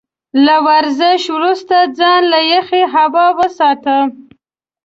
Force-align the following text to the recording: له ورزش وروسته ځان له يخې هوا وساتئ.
له 0.45 0.55
ورزش 0.67 1.21
وروسته 1.35 1.75
ځان 1.97 2.21
له 2.33 2.39
يخې 2.53 2.81
هوا 2.95 3.27
وساتئ. 3.39 4.01